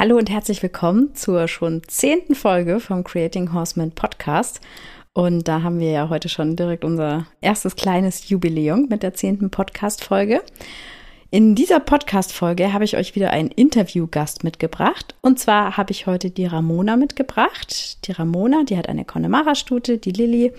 [0.00, 4.62] Hallo und herzlich willkommen zur schon zehnten Folge vom Creating Horseman Podcast.
[5.12, 9.50] Und da haben wir ja heute schon direkt unser erstes kleines Jubiläum mit der zehnten
[9.50, 10.40] Podcast-Folge.
[11.28, 15.16] In dieser Podcast-Folge habe ich euch wieder einen Interviewgast mitgebracht.
[15.20, 18.06] Und zwar habe ich heute die Ramona mitgebracht.
[18.06, 20.54] Die Ramona, die hat eine Connemara-Stute, die Lilly.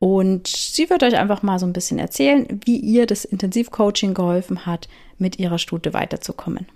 [0.00, 4.66] Und sie wird euch einfach mal so ein bisschen erzählen, wie ihr das Intensivcoaching geholfen
[4.66, 4.86] hat,
[5.16, 6.66] mit ihrer Stute weiterzukommen.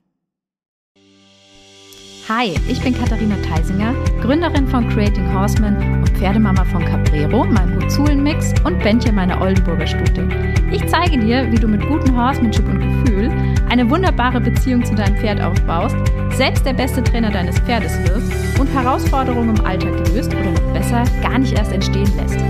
[2.28, 8.52] Hi, ich bin Katharina Theisinger, Gründerin von Creating Horseman und Pferdemama von Caprero, meinem Huzulen-Mix
[8.64, 10.28] und Bändchen meiner Oldenburger Stute.
[10.72, 13.30] Ich zeige dir, wie du mit gutem Horsemanship und Gefühl
[13.68, 15.94] eine wunderbare Beziehung zu deinem Pferd aufbaust,
[16.34, 21.04] selbst der beste Trainer deines Pferdes wirst und Herausforderungen im Alltag löst oder noch besser
[21.22, 22.40] gar nicht erst entstehen lässt.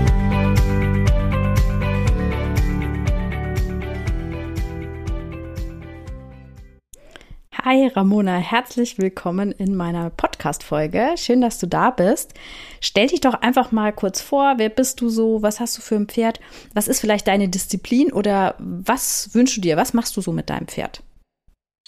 [7.69, 11.15] Hi Ramona, herzlich willkommen in meiner Podcast-Folge.
[11.17, 12.33] Schön, dass du da bist.
[12.79, 14.53] Stell dich doch einfach mal kurz vor.
[14.55, 15.41] Wer bist du so?
[15.41, 16.39] Was hast du für ein Pferd?
[16.73, 19.75] Was ist vielleicht deine Disziplin oder was wünschst du dir?
[19.75, 21.03] Was machst du so mit deinem Pferd?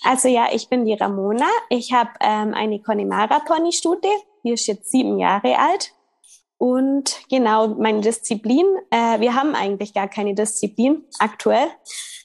[0.03, 1.47] Also ja, ich bin die Ramona.
[1.69, 4.09] Ich habe ähm, eine Connemara Pony-Stute.
[4.43, 5.93] Die ist jetzt sieben Jahre alt.
[6.57, 11.69] Und genau, meine Disziplin, äh, wir haben eigentlich gar keine Disziplin aktuell.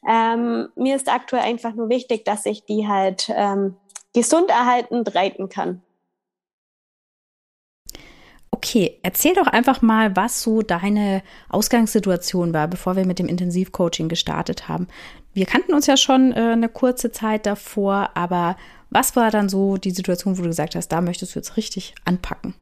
[0.09, 3.77] Ähm, mir ist aktuell einfach nur wichtig, dass ich die halt ähm,
[4.13, 5.83] gesund erhaltend reiten kann.
[8.51, 14.09] Okay, erzähl doch einfach mal, was so deine Ausgangssituation war, bevor wir mit dem Intensivcoaching
[14.09, 14.87] gestartet haben.
[15.33, 18.57] Wir kannten uns ja schon äh, eine kurze Zeit davor, aber
[18.91, 21.95] was war dann so die Situation, wo du gesagt hast, da möchtest du jetzt richtig
[22.05, 22.55] anpacken?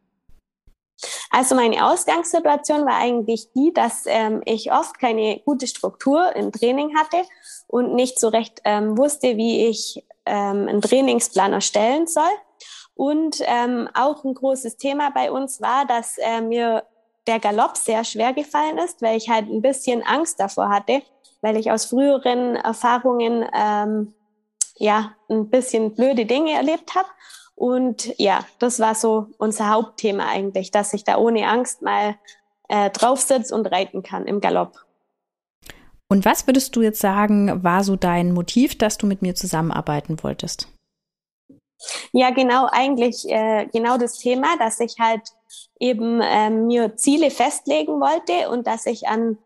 [1.31, 6.97] Also meine Ausgangssituation war eigentlich die, dass ähm, ich oft keine gute Struktur im Training
[6.97, 7.23] hatte
[7.67, 12.31] und nicht so recht ähm, wusste, wie ich ähm, einen Trainingsplan erstellen soll.
[12.95, 16.85] Und ähm, auch ein großes Thema bei uns war, dass äh, mir
[17.27, 21.03] der Galopp sehr schwer gefallen ist, weil ich halt ein bisschen Angst davor hatte,
[21.41, 24.15] weil ich aus früheren Erfahrungen ähm,
[24.77, 27.09] ja ein bisschen blöde Dinge erlebt habe
[27.63, 32.17] und ja, das war so unser Hauptthema eigentlich, dass ich da ohne Angst mal
[32.69, 34.85] äh, drauf sitze und reiten kann im Galopp.
[36.09, 40.21] Und was würdest du jetzt sagen, war so dein Motiv, dass du mit mir zusammenarbeiten
[40.25, 40.67] wolltest?
[42.11, 45.23] Ja, genau, eigentlich äh, genau das Thema, dass ich halt
[45.79, 49.39] eben äh, mir Ziele festlegen wollte und dass ich an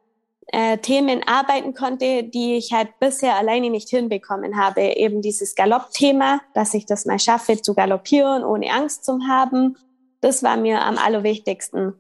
[0.49, 4.83] äh, Themen arbeiten konnte, die ich halt bisher alleine nicht hinbekommen habe.
[4.97, 9.77] Eben dieses Galoppthema, dass ich das mal schaffe zu galoppieren, ohne Angst zu haben.
[10.21, 11.95] Das war mir am allerwichtigsten.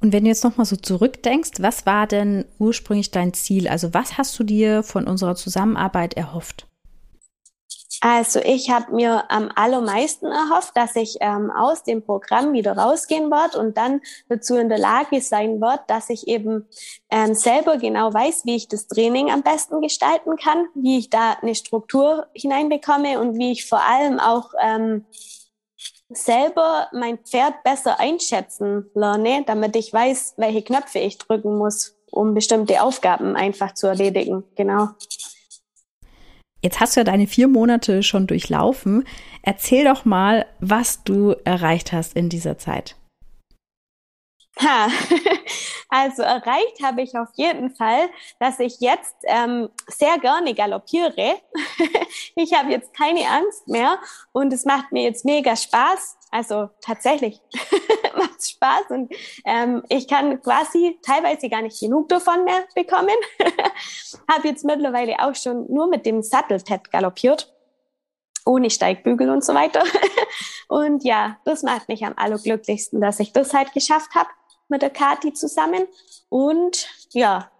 [0.00, 3.68] Und wenn du jetzt nochmal so zurückdenkst, was war denn ursprünglich dein Ziel?
[3.68, 6.66] Also was hast du dir von unserer Zusammenarbeit erhofft?
[8.04, 13.30] Also ich habe mir am allermeisten erhofft, dass ich ähm, aus dem Programm wieder rausgehen
[13.30, 16.66] werde und dann dazu in der Lage sein werde, dass ich eben
[17.10, 21.34] ähm, selber genau weiß, wie ich das Training am besten gestalten kann, wie ich da
[21.42, 25.04] eine Struktur hineinbekomme und wie ich vor allem auch ähm,
[26.08, 32.34] selber mein Pferd besser einschätzen lerne, damit ich weiß, welche Knöpfe ich drücken muss, um
[32.34, 34.42] bestimmte Aufgaben einfach zu erledigen.
[34.56, 34.88] Genau.
[36.62, 39.04] Jetzt hast du ja deine vier Monate schon durchlaufen.
[39.42, 42.96] Erzähl doch mal, was du erreicht hast in dieser Zeit.
[44.60, 44.88] Ha,
[45.88, 48.08] also erreicht habe ich auf jeden Fall,
[48.38, 51.36] dass ich jetzt ähm, sehr gerne galoppiere.
[52.36, 53.98] ich habe jetzt keine Angst mehr
[54.30, 56.16] und es macht mir jetzt mega Spaß.
[56.30, 57.40] Also tatsächlich
[58.50, 59.12] Spaß und
[59.44, 63.16] ähm, ich kann quasi teilweise gar nicht genug davon mehr bekommen.
[64.30, 67.52] habe jetzt mittlerweile auch schon nur mit dem Sattelpad galoppiert
[68.44, 69.84] ohne Steigbügel und so weiter.
[70.68, 74.28] und ja, das macht mich am allerglücklichsten, dass ich das halt geschafft habe
[74.68, 75.86] mit der Kati zusammen.
[76.28, 77.50] Und ja,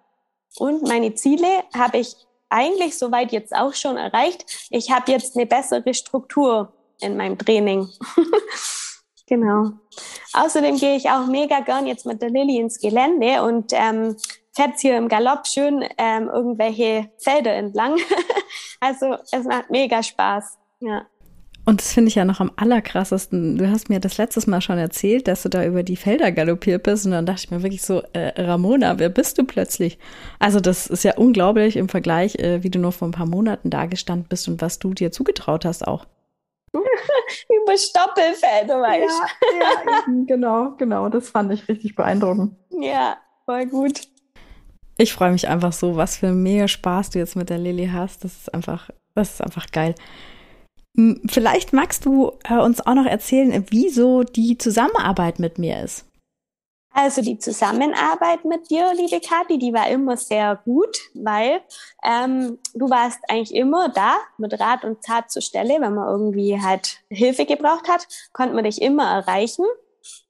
[0.57, 2.17] und meine Ziele habe ich
[2.49, 4.45] eigentlich soweit jetzt auch schon erreicht.
[4.71, 7.89] Ich habe jetzt eine bessere Struktur in meinem Training.
[9.33, 9.71] genau.
[10.35, 14.17] Außerdem gehe ich auch mega gern jetzt mit der Lilly ins Gelände und ähm,
[14.55, 17.97] fährt hier im Galopp schön ähm, irgendwelche Felder entlang.
[18.81, 20.59] also es macht mega Spaß.
[20.81, 21.07] Ja.
[21.65, 23.57] Und das finde ich ja noch am allerkrassesten.
[23.57, 26.83] Du hast mir das letztes Mal schon erzählt, dass du da über die Felder galoppiert
[26.83, 27.07] bist.
[27.07, 29.99] Und dann dachte ich mir wirklich so, äh, Ramona, wer bist du plötzlich?
[30.41, 33.71] Also das ist ja unglaublich im Vergleich, äh, wie du nur vor ein paar Monaten
[33.71, 36.07] da gestanden bist und was du dir zugetraut hast auch.
[37.63, 39.59] über Stoppelfelder, weißt du?
[39.59, 41.09] Ja, ja genau, genau.
[41.09, 42.57] Das fand ich richtig beeindruckend.
[42.71, 44.03] Ja, voll gut.
[44.99, 48.25] Ich freue mich einfach so, was für mega Spaß du jetzt mit der Lilly hast.
[48.25, 49.95] Das ist einfach, das ist einfach geil.
[51.29, 56.07] Vielleicht magst du äh, uns auch noch erzählen, wieso die Zusammenarbeit mit mir ist.
[56.95, 61.63] Also die Zusammenarbeit mit dir, liebe Kathi, die war immer sehr gut, weil
[62.05, 65.81] ähm, du warst eigentlich immer da mit Rat und Tat zur Stelle.
[65.81, 69.65] Wenn man irgendwie halt Hilfe gebraucht hat, konnte man dich immer erreichen.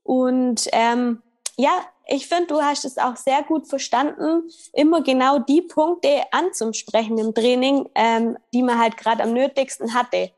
[0.05, 1.23] Und ähm,
[1.57, 1.73] ja,
[2.07, 7.35] ich finde, du hast es auch sehr gut verstanden, immer genau die Punkte anzusprechen im
[7.35, 10.31] Training, ähm, die man halt gerade am nötigsten hatte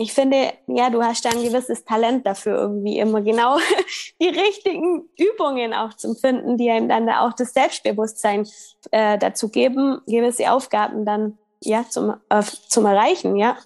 [0.00, 3.58] ich finde, ja, du hast da ein gewisses Talent dafür, irgendwie immer genau
[4.20, 8.48] die richtigen Übungen auch zu finden, die einem dann da auch das Selbstbewusstsein
[8.92, 13.58] äh, dazu geben, gewisse Aufgaben dann ja zum, äh, zum Erreichen, ja.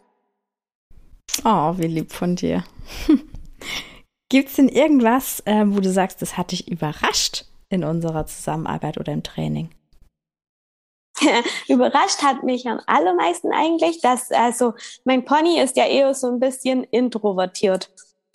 [1.44, 2.64] Oh, wie lieb von dir.
[4.28, 8.98] Gibt es denn irgendwas, äh, wo du sagst, das hat dich überrascht in unserer Zusammenarbeit
[8.98, 9.70] oder im Training?
[11.68, 14.74] überrascht hat mich am allermeisten eigentlich, dass also
[15.04, 17.90] mein Pony ist ja eher so ein bisschen introvertiert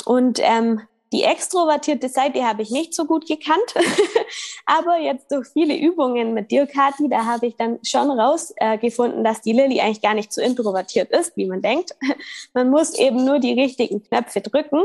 [0.06, 0.82] und ähm,
[1.12, 3.74] die extrovertierte Seite habe ich nicht so gut gekannt,
[4.66, 9.24] aber jetzt durch viele Übungen mit dir, Kathi, da habe ich dann schon rausgefunden, äh,
[9.24, 11.96] dass die Lilly eigentlich gar nicht so introvertiert ist, wie man denkt.
[12.54, 14.84] Man muss eben nur die richtigen Knöpfe drücken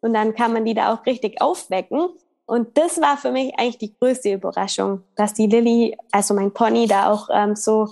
[0.00, 2.08] und dann kann man die da auch richtig aufwecken.
[2.52, 6.86] Und das war für mich eigentlich die größte Überraschung, dass die Lilly, also mein Pony,
[6.86, 7.88] da auch ähm, so,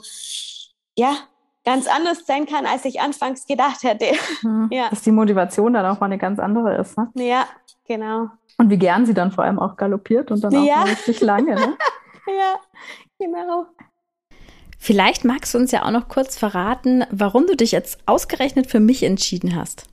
[0.98, 1.16] ja,
[1.64, 4.04] ganz anders sein kann, als ich anfangs gedacht hätte.
[4.42, 4.68] Mhm.
[4.70, 4.90] Ja.
[4.90, 6.98] Dass die Motivation dann auch mal eine ganz andere ist.
[6.98, 7.08] Ne?
[7.14, 7.46] Ja,
[7.86, 8.28] genau.
[8.58, 10.82] Und wie gern sie dann vor allem auch galoppiert und dann auch ja.
[10.82, 11.54] richtig lange.
[11.54, 11.78] Ne?
[12.26, 12.56] ja,
[13.18, 13.64] genau.
[14.76, 18.80] Vielleicht magst du uns ja auch noch kurz verraten, warum du dich jetzt ausgerechnet für
[18.80, 19.86] mich entschieden hast.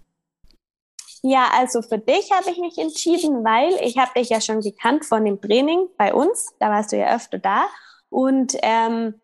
[1.23, 5.05] Ja, also für dich habe ich mich entschieden, weil ich habe dich ja schon gekannt
[5.05, 6.53] von dem Training bei uns.
[6.59, 7.67] Da warst du ja öfter da.
[8.09, 9.19] Und ähm,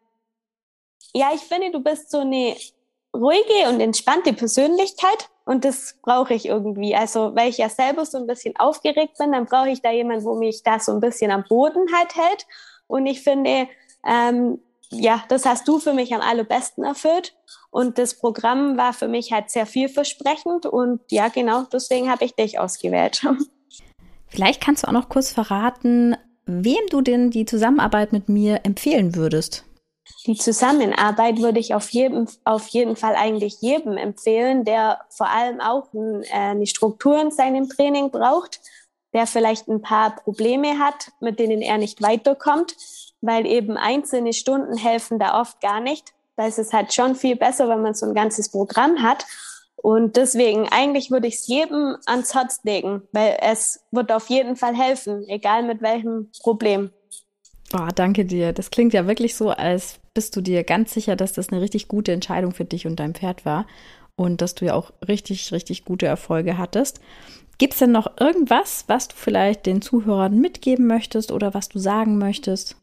[1.13, 2.55] ja, ich finde, du bist so eine
[3.15, 5.29] ruhige und entspannte Persönlichkeit.
[5.45, 6.95] Und das brauche ich irgendwie.
[6.95, 10.25] Also, weil ich ja selber so ein bisschen aufgeregt bin, dann brauche ich da jemanden,
[10.25, 12.47] wo mich da so ein bisschen am Boden halt hält.
[12.87, 13.67] Und ich finde,
[14.05, 14.59] ähm,
[14.93, 17.35] ja, das hast du für mich am allerbesten erfüllt.
[17.71, 20.65] Und das Programm war für mich halt sehr vielversprechend.
[20.65, 23.25] Und ja, genau deswegen habe ich dich ausgewählt.
[24.27, 29.15] Vielleicht kannst du auch noch kurz verraten, wem du denn die Zusammenarbeit mit mir empfehlen
[29.15, 29.63] würdest.
[30.25, 35.61] Die Zusammenarbeit würde ich auf jeden, auf jeden Fall eigentlich jedem empfehlen, der vor allem
[35.61, 38.59] auch äh, eine Struktur in seinem Training braucht,
[39.13, 42.75] der vielleicht ein paar Probleme hat, mit denen er nicht weiterkommt
[43.23, 46.13] weil eben einzelne Stunden helfen da oft gar nicht.
[46.35, 49.25] Da ist es halt schon viel besser, wenn man so ein ganzes Programm hat.
[49.77, 54.55] Und deswegen, eigentlich würde ich es jedem ans Herz legen, weil es wird auf jeden
[54.55, 56.91] Fall helfen, egal mit welchem Problem.
[57.71, 58.53] Boah, danke dir.
[58.53, 61.87] Das klingt ja wirklich so, als bist du dir ganz sicher, dass das eine richtig
[61.87, 63.65] gute Entscheidung für dich und dein Pferd war
[64.15, 66.99] und dass du ja auch richtig, richtig gute Erfolge hattest.
[67.57, 71.79] Gibt es denn noch irgendwas, was du vielleicht den Zuhörern mitgeben möchtest oder was du
[71.79, 72.77] sagen möchtest?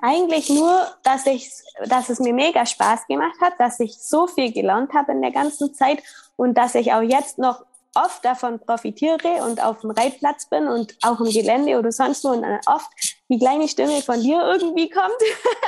[0.00, 1.50] Eigentlich nur, dass ich,
[1.86, 5.30] dass es mir mega Spaß gemacht hat, dass ich so viel gelernt habe in der
[5.30, 6.02] ganzen Zeit
[6.36, 7.64] und dass ich auch jetzt noch
[7.94, 12.28] oft davon profitiere und auf dem Reitplatz bin und auch im Gelände oder sonst wo
[12.28, 12.88] und oft
[13.28, 15.12] die kleine Stimme von dir irgendwie kommt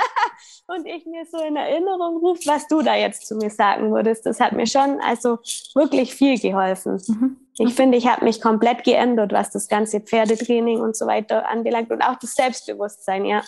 [0.69, 4.25] und ich mir so in Erinnerung rufe, was du da jetzt zu mir sagen würdest.
[4.27, 5.39] Das hat mir schon also
[5.75, 7.03] wirklich viel geholfen.
[7.07, 7.37] Mhm.
[7.59, 11.91] Ich finde, ich habe mich komplett geändert, was das ganze Pferdetraining und so weiter anbelangt
[11.91, 13.43] und auch das Selbstbewusstsein, ja.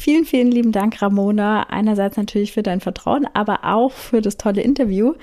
[0.00, 1.64] Vielen, vielen lieben Dank, Ramona.
[1.70, 5.14] Einerseits natürlich für dein Vertrauen, aber auch für das tolle Interview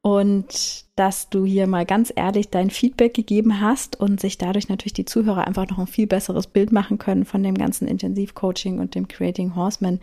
[0.00, 4.92] und dass du hier mal ganz ehrlich dein Feedback gegeben hast und sich dadurch natürlich
[4.92, 8.94] die Zuhörer einfach noch ein viel besseres Bild machen können von dem ganzen Intensivcoaching und
[8.94, 9.98] dem Creating Horseman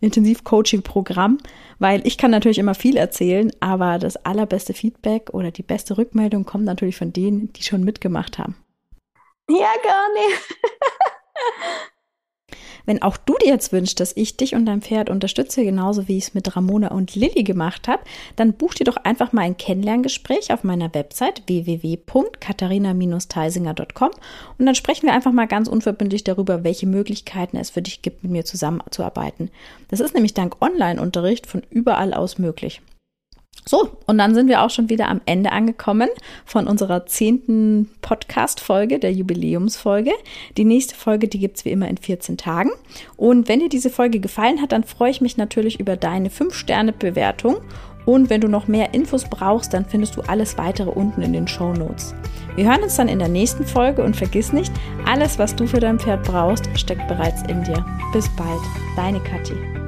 [0.00, 1.38] Intensivcoaching-Programm,
[1.78, 6.44] weil ich kann natürlich immer viel erzählen, aber das allerbeste Feedback oder die beste Rückmeldung
[6.44, 8.56] kommt natürlich von denen, die schon mitgemacht haben.
[9.48, 10.56] Ja, gar nicht.
[12.84, 16.18] Wenn auch du dir jetzt wünschst, dass ich dich und dein Pferd unterstütze, genauso wie
[16.18, 18.02] ich es mit Ramona und Lilly gemacht habe,
[18.36, 24.10] dann buch dir doch einfach mal ein Kennenlerngespräch auf meiner Website www.katharina-teisinger.com
[24.58, 28.22] und dann sprechen wir einfach mal ganz unverbindlich darüber, welche Möglichkeiten es für dich gibt,
[28.22, 29.50] mit mir zusammenzuarbeiten.
[29.88, 32.82] Das ist nämlich dank Online-Unterricht von überall aus möglich.
[33.64, 36.08] So, und dann sind wir auch schon wieder am Ende angekommen
[36.44, 40.10] von unserer zehnten Podcast-Folge, der Jubiläumsfolge.
[40.56, 42.70] Die nächste Folge, die gibt's wie immer in 14 Tagen.
[43.16, 47.58] Und wenn dir diese Folge gefallen hat, dann freue ich mich natürlich über deine 5-Sterne-Bewertung.
[48.04, 51.46] Und wenn du noch mehr Infos brauchst, dann findest du alles weitere unten in den
[51.46, 52.14] Show Notes.
[52.56, 54.72] Wir hören uns dann in der nächsten Folge und vergiss nicht,
[55.06, 57.84] alles, was du für dein Pferd brauchst, steckt bereits in dir.
[58.12, 58.60] Bis bald,
[58.96, 59.81] deine Kathi.